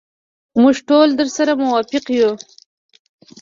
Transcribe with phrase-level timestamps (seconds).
[0.61, 2.31] موږ ټول درسره موافق یو.